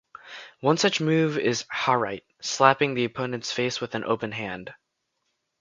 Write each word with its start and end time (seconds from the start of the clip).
One 0.61 0.77
such 0.77 0.99
move 0.99 1.37
is 1.37 1.65
"harite"- 1.71 2.23
slapping 2.41 2.95
the 2.95 3.05
opponent's 3.05 3.51
face 3.51 3.79
with 3.79 3.93
an 3.93 4.03
open 4.03 4.31
hand. 4.31 4.73